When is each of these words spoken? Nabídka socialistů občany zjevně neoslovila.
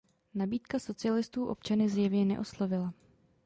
Nabídka 0.33 0.79
socialistů 0.79 1.45
občany 1.45 1.89
zjevně 1.89 2.25
neoslovila. 2.25 2.93